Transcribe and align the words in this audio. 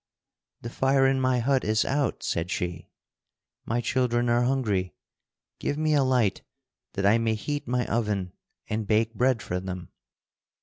"The 0.61 0.71
fire 0.71 1.05
in 1.05 1.21
my 1.21 1.37
hut 1.37 1.63
is 1.63 1.85
out," 1.85 2.23
said 2.23 2.49
she. 2.49 2.89
"My 3.67 3.81
children 3.81 4.29
are 4.29 4.41
hungry. 4.45 4.95
Give 5.59 5.77
me 5.77 5.93
a 5.93 6.01
light 6.03 6.41
that 6.93 7.05
I 7.05 7.19
may 7.19 7.35
heat 7.35 7.67
my 7.67 7.85
oven 7.85 8.33
and 8.67 8.87
bake 8.87 9.13
bread 9.13 9.43
for 9.43 9.59
them!" 9.59 9.89